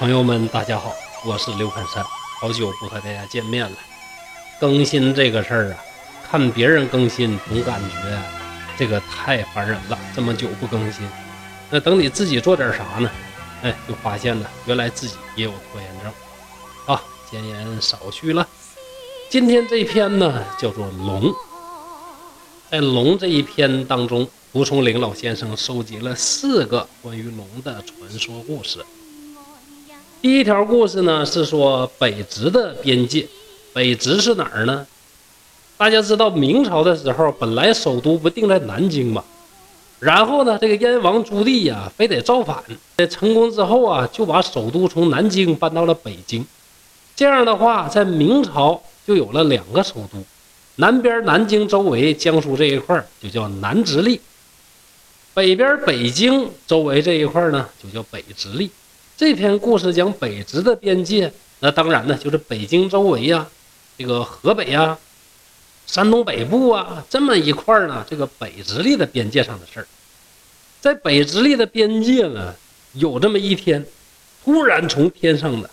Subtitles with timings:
[0.00, 0.94] 朋友们，大家好，
[1.26, 2.02] 我是刘侃山，
[2.40, 3.76] 好久不和大家见面了。
[4.58, 5.76] 更新这个事儿啊，
[6.26, 8.18] 看别人更新总感觉
[8.78, 11.06] 这个太烦人了，这么久不更新。
[11.68, 13.10] 那等你自己做点啥呢？
[13.60, 16.10] 哎，就发现了，原来自己也有拖延症。
[16.86, 18.48] 啊，闲言少叙了。
[19.28, 21.24] 今天这篇呢，叫做《龙》。
[22.70, 28.82] 在《龙》这一篇当中，蒲松龄老先生收集了四个关于龙的传说故事。
[30.22, 33.26] 第一条故事呢，是说北直的边界。
[33.72, 34.86] 北直是哪儿呢？
[35.78, 39.24] 大家知道明朝的时候，本来首都不定在南京嘛。
[39.98, 42.62] 然后呢，这个燕王朱棣呀，非得造反。
[42.98, 46.44] 在成功之后啊，就把首都从南京搬到了北京。
[47.16, 50.22] 这样的话，在明朝就有了两个首都，
[50.76, 54.20] 南边南京周围江苏这一块就叫南直隶，
[55.32, 58.70] 北边北京周围这一块呢就叫北直隶。
[59.20, 63.46] 这篇故事讲北直的边界，那当然呢就是北京周围呀，
[63.98, 64.96] 这个河北呀、
[65.86, 69.86] 山东北部啊这么一块呢，这个北直隶的边界上的事儿。
[70.80, 72.54] 在北直隶的边界呢，
[72.94, 73.84] 有这么一天，
[74.42, 75.68] 突然从天上呢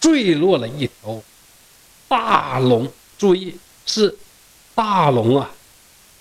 [0.00, 1.22] 坠落了一条
[2.08, 2.90] 大龙。
[3.18, 4.16] 注意，是
[4.74, 5.50] 大龙啊，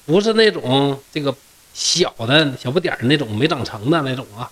[0.06, 1.34] 不是那种这个
[1.74, 4.52] 小的小不点儿那种没长成的那种啊。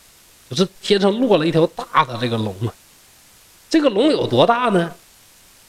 [0.53, 2.73] 就是天上落了一条大的这个龙啊，
[3.69, 4.91] 这个龙有多大呢？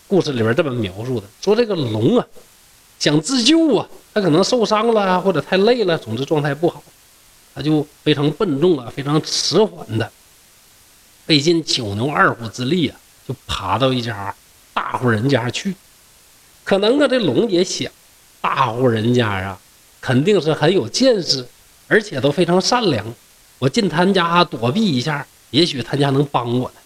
[0.06, 2.26] 故事里边这么描述的，说这个龙啊，
[2.98, 6.82] 想自救啊，它可能受伤了或者太累了，总之状态不好，
[7.54, 10.12] 它就非常笨重啊，非常迟缓的，
[11.26, 14.34] 费尽九牛二虎之力啊，就爬到一家
[14.74, 15.74] 大户人家去。
[16.64, 17.90] 可能啊，这龙也想，
[18.42, 19.58] 大户人家啊，
[20.02, 21.46] 肯定是很有见识，
[21.88, 23.06] 而且都非常善良。
[23.64, 26.76] 我进他家躲避一下，也许他家能帮我呢。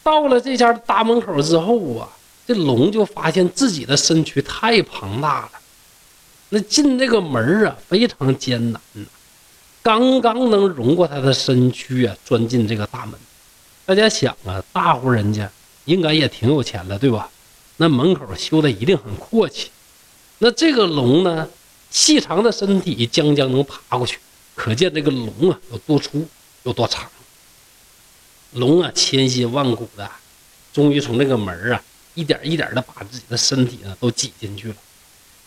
[0.00, 2.08] 到了这家大门口之后啊，
[2.46, 5.50] 这龙就发现自己的身躯太庞大了，
[6.50, 9.02] 那进这个门啊非常艰难呐，
[9.82, 13.18] 刚刚能容过他的身躯啊钻进这个大门。
[13.84, 15.50] 大家想啊，大户人家
[15.86, 17.28] 应该也挺有钱的，对吧？
[17.78, 19.72] 那门口修的一定很阔气。
[20.38, 21.48] 那这个龙呢，
[21.90, 24.20] 细长的身体将将能爬过去。
[24.62, 26.28] 可见这个龙啊有多粗
[26.64, 27.08] 有多长。
[28.52, 30.06] 龙啊千辛万苦的，
[30.70, 31.82] 终于从这个门啊
[32.12, 34.74] 一点一点的把自己的身体呢都挤进去了。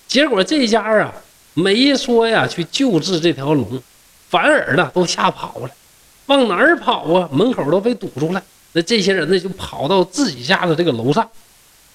[0.07, 1.13] 结果这家啊
[1.53, 3.79] 没说呀去救治这条龙，
[4.31, 5.69] 反而呢都吓跑了。
[6.25, 7.30] 往哪儿跑啊？
[7.31, 8.44] 门口都被堵住了。
[8.72, 11.30] 那这些人呢就跑到自己家的这个楼上，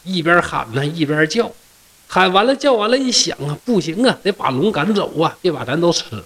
[0.04, 1.50] 一边喊呢一边叫。
[2.06, 6.24] 喊完了叫完了，一想啊不行啊，得把龙赶走啊，别把咱都吃了。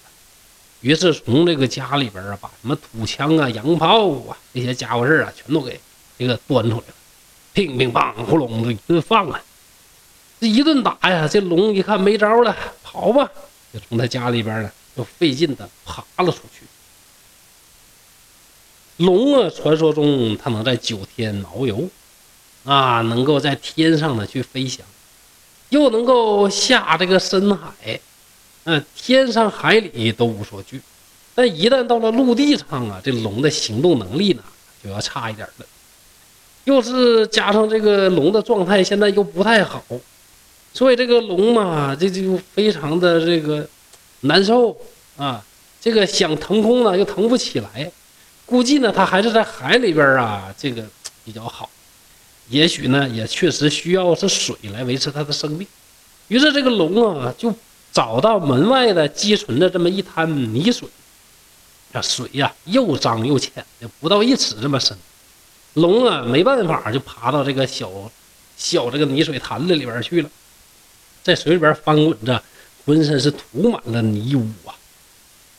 [0.83, 5.79] 于是从这个家里边啊，把什么土枪啊、洋炮啊这些家伙事啊，全都给
[6.19, 6.93] 这个端出来了，
[7.53, 9.41] 乒乒乓呼隆的一顿放啊！
[10.41, 13.31] 这一顿打呀，这龙一看没招了，跑吧，
[13.73, 16.65] 就从他家里边呢，就费劲的爬了出去。
[18.97, 21.87] 龙啊，传说中它能在九天遨游，
[22.65, 24.85] 啊，能够在天上呢去飞翔，
[25.69, 28.01] 又能够下这个深海。
[28.65, 30.79] 嗯，天上海里都无所惧，
[31.35, 34.43] 但一旦到了陆地上啊，这龙的行动能力呢
[34.81, 35.65] 就要差一点了。
[36.63, 39.83] 又是加上这个龙的状态现在又不太好，
[40.73, 43.67] 所以这个龙嘛，这就非常的这个
[44.21, 44.77] 难受
[45.17, 45.43] 啊。
[45.81, 47.91] 这个想腾空呢又腾不起来，
[48.45, 50.85] 估计呢它还是在海里边啊，这个
[51.25, 51.69] 比较好。
[52.47, 55.67] 也许呢也确实需要是水来维持它的生命。
[56.29, 57.53] 于是这个龙啊就。
[57.93, 60.89] 找到门外的积存的这么一滩泥水，
[61.93, 63.63] 这水呀又脏又浅，
[63.99, 64.97] 不到一尺这么深。
[65.75, 67.91] 龙啊没办法，就爬到这个小
[68.57, 70.29] 小这个泥水潭子里边去了，
[71.21, 72.43] 在水里边翻滚着，
[72.83, 74.73] 浑身是涂满了泥污啊。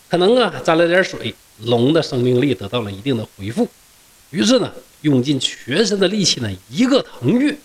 [0.09, 3.69] 可能啊沾了点水，龙的生命力得到了一定的恢复。
[4.31, 4.73] 于是呢，
[5.03, 7.57] 用尽全身的力气呢，一个腾跃。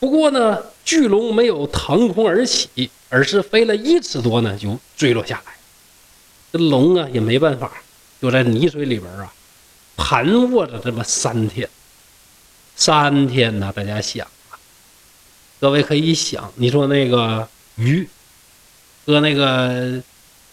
[0.00, 2.90] 不过呢，巨龙没有腾空而起。
[3.12, 5.52] 而是飞了一尺多呢，就坠落下来。
[6.50, 7.70] 这龙啊也没办法，
[8.22, 9.30] 就在泥水里边啊
[9.98, 11.68] 盘卧着这么三天。
[12.74, 14.56] 三天呢，大家想啊，
[15.60, 18.08] 各位可以想，你说那个鱼
[19.04, 20.00] 搁那个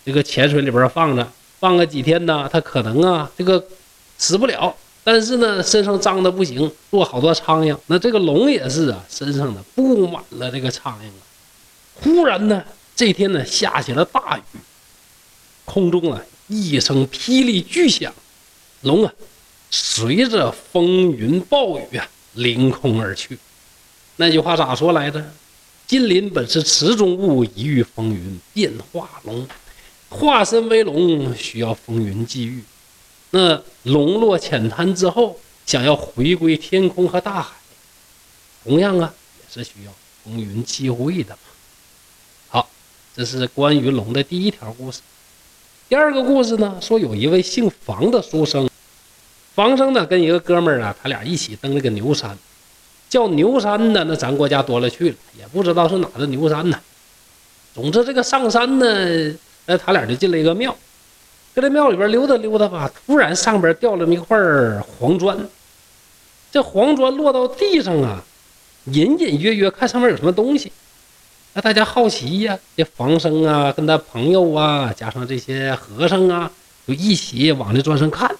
[0.06, 1.26] 这个浅水里边放着，
[1.62, 3.66] 放个几天呢，它可能啊这个
[4.18, 7.78] 死不了，但是呢身上脏的不行，落好多苍蝇。
[7.88, 11.24] 那这个龙也是啊，身上呢布满了这个苍蝇啊。
[12.01, 12.63] 忽然呢，
[12.96, 14.60] 这天呢下起了大雨，
[15.66, 18.13] 空中啊一声霹雳巨响，
[18.81, 19.13] 龙啊
[19.69, 23.38] 随着风云暴雨啊，凌空而去。
[24.16, 25.24] 那句话咋说来着？
[25.88, 29.48] 金鳞本是池中物，一遇风云变化龙。
[30.10, 32.63] 化身为龙，需要风云际遇。
[33.31, 37.56] 那龙落浅滩之后，想要回归天空和大海，
[38.63, 39.92] 同样啊，也是需要
[40.24, 41.38] 风云际会的。
[43.19, 45.01] 这是关于龙的第一条故事。
[45.89, 48.69] 第二个故事呢，说有一位姓房的书生，
[49.54, 52.38] 房生呢跟一个哥们儿啊，他俩一起登了个牛山，
[53.10, 56.80] 叫牛山的那咱国家多了去了，也不知道是哪的牛山呢。
[57.75, 59.36] 总之这个上山呢，
[59.66, 60.74] 那他俩就进了一个庙，
[61.54, 64.38] 搁这庙里边溜达溜达吧，突然上边掉了一块
[64.98, 65.38] 黄砖，
[66.54, 68.24] 这黄砖落到地上啊，
[68.86, 70.71] 隐隐约约看上面有什么东西。
[71.54, 76.51] 那大家好奇呀，这房生啊，跟他朋友啊，加上这些和尚啊，
[76.88, 78.36] 就一起往这砖上看。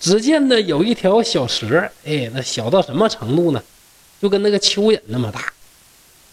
[0.00, 3.62] 只见呢，有一条小蛇，哎，那小到什么程度呢？
[4.18, 5.52] 就跟那个蚯蚓那么大，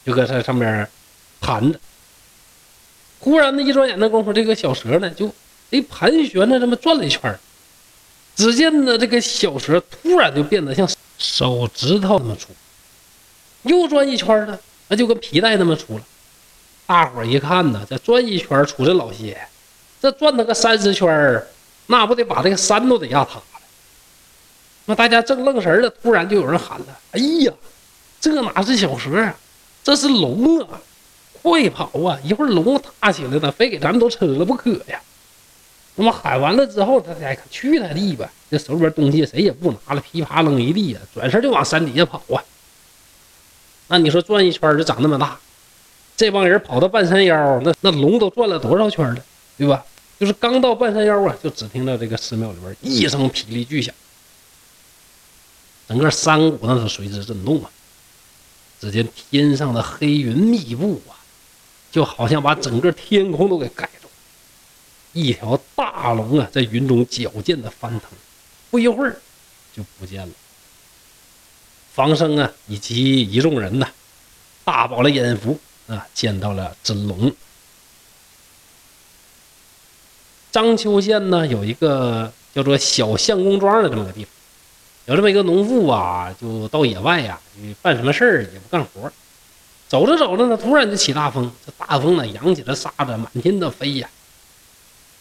[0.05, 0.87] 就搁这上面
[1.41, 1.77] 盘着。
[3.19, 5.27] 忽然呢，一转眼的功夫，这个小蛇呢，就
[5.71, 7.37] 哎盘旋着这么转了一圈
[8.37, 12.47] 只见呢，这个小蛇突然就变得像手指头那么粗，
[13.63, 14.57] 又转一圈呢。
[14.89, 16.03] 那就跟皮带那么粗了，
[16.85, 19.39] 大伙儿一看呢，这转一圈出这老些，
[20.01, 21.41] 这转他个三十圈
[21.85, 23.43] 那不得把这个山都得压塌了。
[24.85, 27.53] 那大家正愣神呢，突然就有人喊了：“哎呀，
[28.19, 29.35] 这哪是小蛇啊，
[29.83, 30.81] 这是龙啊！
[31.41, 32.19] 快跑啊！
[32.23, 34.99] 一会儿龙大起来了，非给咱们都吃了不可呀！”
[35.93, 42.43] 那么喊完了之后，大家去他地吧，这手里边东西谁也不拿了，噼啪扔一地呀，转身就往山底下跑啊。
[43.89, 45.37] 那你说转一圈就长那么大，
[46.15, 49.23] 这帮人跑到半山腰，那那龙都转了多少圈了，
[49.57, 49.85] 对吧？
[50.19, 53.93] 就是刚到半山腰啊，就只听到这个寺庙里边一声霹雳巨响，
[55.87, 57.71] 整个山谷那是随之震动啊。
[58.79, 61.17] 只见天上的黑云密布啊，
[61.91, 64.07] 就好像把整个天空都给盖住。
[65.13, 68.09] 一条大龙啊，在云中矫健的翻腾，
[68.69, 69.19] 不一会儿
[69.75, 70.33] 就不见了。
[71.99, 73.85] 房生啊，以及一众人呢，
[74.63, 75.59] 大饱了眼福
[75.89, 77.29] 啊，见到了真龙。
[80.49, 84.31] 章丘县呢，有一个叫做小相公庄的这么个地方，
[85.07, 89.11] 有这么一个农妇啊，就到野外呀，你办什么事儿也不干活，
[89.89, 94.09] 走着走着呢，突然就起大风，这大风呢扬起了沙子，满天的飞呀。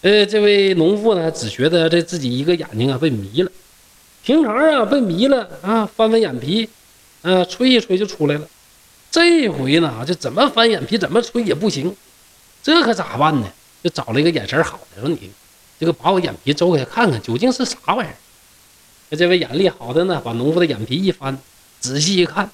[0.02, 3.50] 呃，这位农妇呢，只觉得这自己一个眼睛啊被迷了。
[4.28, 6.68] 平常啊，被迷了啊，翻翻眼皮，
[7.22, 8.46] 呃，吹一吹就出来了。
[9.10, 11.96] 这回呢，就怎么翻眼皮，怎么吹也不行，
[12.62, 13.50] 这可咋办呢？
[13.82, 15.30] 就找了一个眼神好的，说你
[15.80, 19.16] 这个把我眼皮周开看看，究竟是啥玩意儿？
[19.16, 21.38] 这位眼力好的呢，把农夫的眼皮一翻，
[21.80, 22.50] 仔细一看，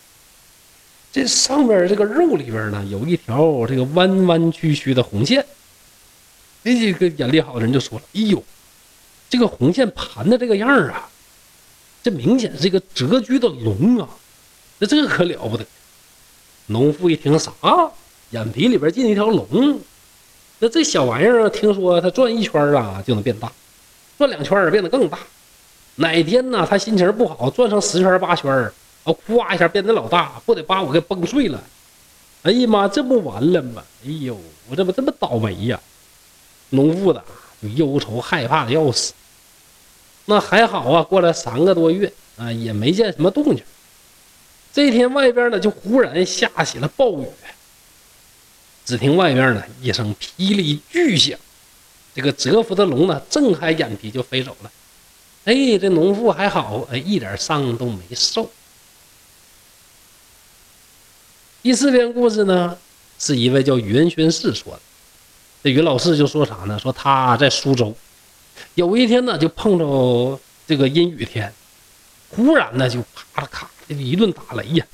[1.11, 5.45] 这上面这个肉里边呢，有一条这个弯弯曲曲的红线。
[6.63, 8.41] 那这个眼力好的人就说了：“哎呦，
[9.29, 11.11] 这个红线盘的这个样儿啊！”
[12.05, 14.07] 这明显是一个蛰居的龙啊，
[14.79, 15.65] 那这可了不得！
[16.67, 17.51] 农妇一听啥？
[18.29, 19.81] 眼皮里边进一条龙？
[20.59, 23.51] 那这小玩意儿，听说它转一圈啊就能变大，
[24.19, 25.19] 转两圈变得更大。
[25.95, 28.73] 哪天呢，他心情不好，转上十圈八圈啊，
[29.27, 31.65] 咵一下变得老大，不得把我给崩碎了？
[32.43, 33.83] 哎呀妈，这不完了吗？
[34.05, 35.81] 哎呦，我怎么这么倒霉呀！
[36.69, 37.25] 农妇的
[37.77, 39.15] 忧愁害怕的要死。
[40.27, 43.63] 那还好啊，过了三个多月啊，也没见什么动静。
[44.73, 47.27] 这天外边呢，就忽然下起了暴雨。
[48.85, 51.39] 只听外边呢一声霹雳巨响，
[52.15, 54.71] 这个蛰伏的龙呢，睁开眼皮就飞走了。
[55.45, 58.51] 哎，这农妇还好，哎，一点伤都没受。
[61.63, 62.77] 第四篇故事呢，
[63.19, 64.81] 是一位叫袁宣士说的。
[65.63, 66.79] 这袁老四就说啥呢？
[66.79, 67.95] 说他在苏州。
[68.75, 71.53] 有一天呢，就碰着这个阴雨天，
[72.31, 73.01] 忽然呢就
[73.33, 74.87] 啪啦咔的一顿打雷呀，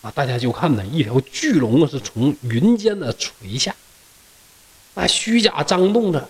[0.00, 3.74] 啊，大家就看呢一条巨龙是从云间的垂下，
[4.94, 6.28] 那虚甲张动着，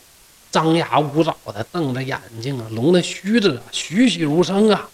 [0.51, 4.89] 张牙舞爪的瞪着眼睛啊，龙的须子啊栩栩如生啊。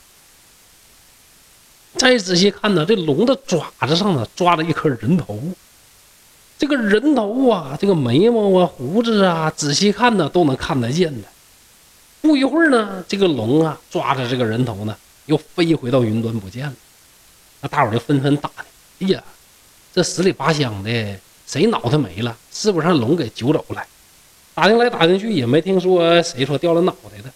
[1.97, 5.41] 再仔细看呢，这龙的爪子上呢抓着一颗人头，
[6.59, 11.29] 这个人头啊，这个眉毛啊、胡子啊，仔细看呢都能看得见的。
[12.29, 14.95] 不一会儿呢，这个龙啊抓着这个人头呢，
[15.25, 16.75] 又飞回到云端不见了。
[17.63, 18.51] 那大伙就纷纷打
[18.99, 19.25] 听：哎呀，
[19.95, 22.37] 这十里八乡的，谁脑袋没了？
[22.53, 23.83] 是不是让龙给揪走了？
[24.55, 27.31] 打听来打听去也没听说谁说掉了脑袋的。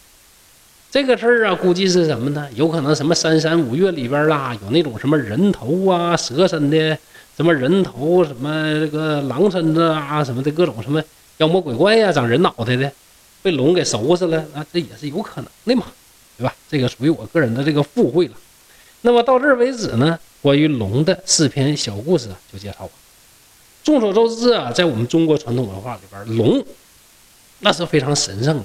[0.91, 2.47] 这个事儿啊，估计是什么呢？
[2.55, 6.99] 有可能什么三山五岳里边啦，有那种什么人头啊、蛇身的，
[7.35, 11.03] 什么人头、什么这个狼身子啊，什么的各种什么
[11.39, 12.93] 妖魔鬼怪呀，长人脑袋的，
[13.43, 15.87] 被龙给收拾了那，这也是有可能的嘛，
[16.39, 16.55] 对吧？
[16.71, 18.35] 这个属于我个人的这个附会了。
[19.01, 22.91] 那么到这儿为止呢，关于龙的四篇小故事就介绍完。
[23.83, 26.65] 众所周知啊，在我们中国传统文化里边，龙
[27.59, 28.65] 那是非常神圣的。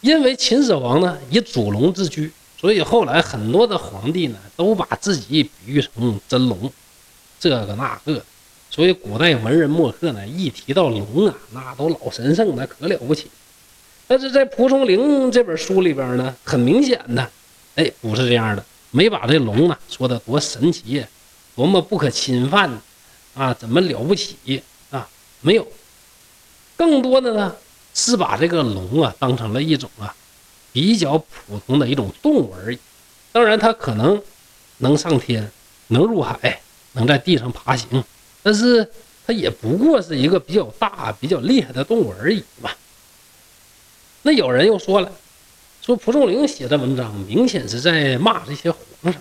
[0.00, 6.72] 因为秦始皇呢以祖龙自居，所以后来很多的皇帝呢都把自己比喻成真龙，
[7.38, 8.24] 这个那个，
[8.68, 13.30] 所以古代文人墨客呢一提到龙啊，那都老神圣，那可了不起。
[14.10, 17.30] 但是在蒲松龄这本书里边呢，很明显的，
[17.76, 21.06] 哎，不是这样的，没把这龙呢说的多神奇，
[21.54, 22.68] 多么不可侵犯
[23.36, 25.08] 啊，怎么了不起啊？
[25.42, 25.64] 没有，
[26.76, 27.54] 更多的呢。
[27.92, 30.14] 是把这个龙啊当成了一种啊
[30.72, 32.78] 比较普通的一种动物而已。
[33.30, 34.20] 当然，它可能
[34.78, 35.48] 能上天，
[35.88, 36.60] 能入海，
[36.92, 38.02] 能在地上爬行，
[38.42, 38.88] 但是
[39.24, 42.70] 它也不过是一个比较大、比较厉害的动物而已嘛。
[44.22, 45.10] 那有人又说了，
[45.82, 48.80] 说蒲松龄写的文章明显是在骂这些皇
[49.12, 49.14] 上，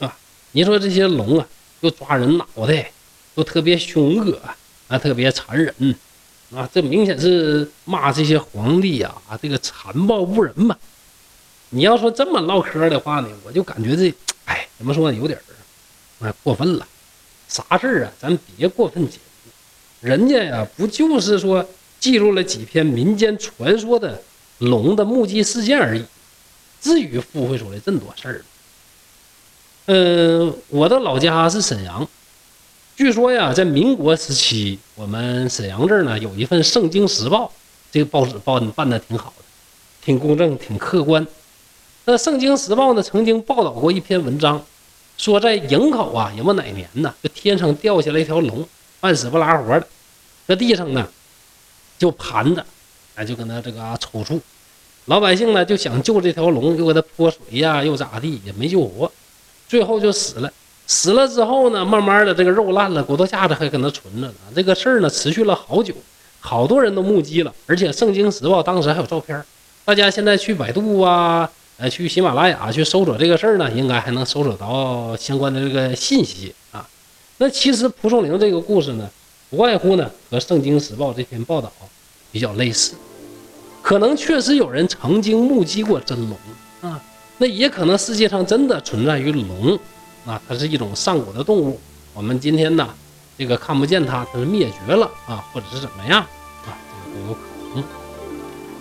[0.00, 0.16] 啊，
[0.52, 1.46] 你说这些龙啊，
[1.80, 2.90] 又抓人脑袋，
[3.34, 4.40] 又特别凶恶
[4.88, 5.74] 啊，特别残忍。
[6.54, 10.76] 啊，这明显是骂这些皇帝呀，这个残暴不仁嘛。
[11.70, 15.42] 你要说这么唠嗑的话呢，我就感觉这，哎，怎么说呢，有点儿，
[16.24, 16.86] 哎，过分了。
[17.48, 19.50] 啥事儿啊，咱别过分解读。
[20.06, 21.68] 人家呀，不就是说
[22.06, 24.22] 记录了几篇民间传说的
[24.58, 26.04] 龙的目击事件而已，
[26.80, 28.44] 至于附会出来这么多事儿？
[29.86, 32.06] 嗯，我的老家是沈阳。
[32.94, 37.46] 据说呀，在民国时期，我们沈阳这儿呢有一份《圣经时报》，
[37.90, 39.44] 这个报纸办办的挺好的，
[40.04, 41.26] 挺公正，挺客观。
[42.04, 44.64] 那《圣经时报》呢曾经报道过一篇文章，
[45.18, 48.64] 说在营口啊，有没哪年呢，就天上掉下来一条龙，
[49.00, 49.88] 半死不拉活的，
[50.46, 51.08] 在地上呢
[51.98, 52.64] 就盘着，
[53.14, 54.40] 哎，就跟那这个抽搐。
[55.06, 59.10] 老百姓呢就想救这条龙，又给它泼水呀，又咋地，也没救活，
[59.68, 60.52] 最后就死了。
[60.88, 64.34] 死了之后呢，慢慢的这个肉烂了，骨头架子还搁那存着呢。
[64.54, 65.94] 这个事儿呢，持续了好久，
[66.40, 69.42] 好多人都目击了，而且《圣经时报》当时还有照片。
[69.84, 71.48] 大家现在去百度啊，
[71.78, 76.88] 呃，去喜马拉雅去搜索这个事儿呢，应该还能搜索到相关的这个信息啊。
[77.38, 79.08] 那其实蒲松龄这个故事呢，
[79.50, 81.72] 不外乎呢和《圣经时报》这篇报道
[82.32, 82.94] 比较类似，
[83.82, 86.36] 可能确实有人曾经目击过真龙
[86.80, 87.00] 啊，
[87.38, 89.78] 那也可能世界上真的存在于龙。
[90.26, 91.78] 啊，它是一种上古的动物，
[92.12, 92.92] 我们今天呢，
[93.38, 97.40] 这个看不见它，它是灭绝了啊，或者是怎么样啊，这个都有可
[97.76, 97.84] 能。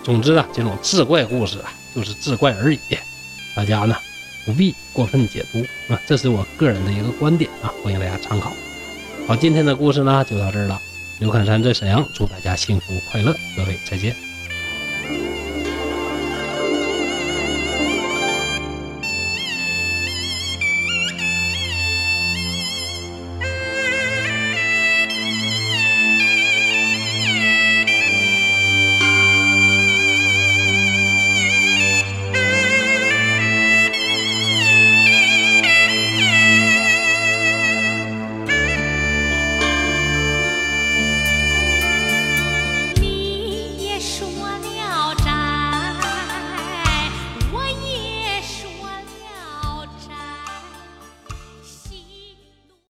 [0.03, 2.79] 总之啊，这种志怪故事啊，就是志怪而已，
[3.55, 3.95] 大家呢
[4.43, 5.59] 不必过分解读
[5.93, 8.51] 啊，这是我个人的一个观点啊，欢迎大家参考。
[9.27, 10.79] 好，今天的故事呢就到这儿了。
[11.19, 14.24] 刘侃山在沈阳，祝大家幸福快乐，各位再见。